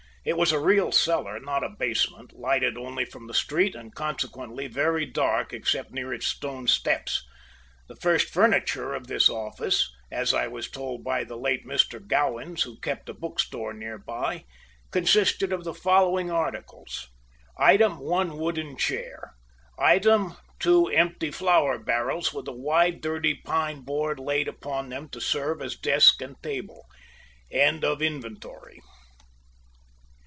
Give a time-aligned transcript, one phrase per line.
[0.23, 4.67] It was a real cellar, not a basement, lighted only from the street, and consequently
[4.67, 7.25] very dark except near its stone steps.
[7.87, 11.99] The first furniture of this office, as I was told by the late Mr.
[12.05, 14.45] Gowans, who kept a bookstore near by,
[14.91, 17.09] consisted of the following articles:
[17.57, 19.33] Item, one wooden chair.
[19.79, 25.19] Item, two empty flour barrels with a wide, dirty pine board laid upon them, to
[25.19, 26.85] serve as desk and table.
[27.49, 28.79] End of the inventory.